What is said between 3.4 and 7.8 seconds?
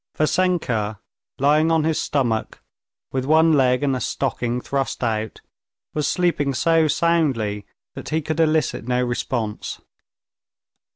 leg in a stocking thrust out, was sleeping so soundly